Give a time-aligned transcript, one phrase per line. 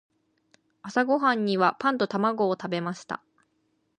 [0.81, 3.21] 朝ごはんにはパンと卵を食べました。